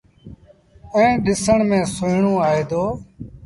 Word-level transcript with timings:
ائيٚݩ 0.95 1.21
ڏسڻ 1.25 1.59
ميݩ 1.69 1.89
سُوئيڻون 1.95 2.37
آئي 2.47 2.61
دو۔ 2.69 2.83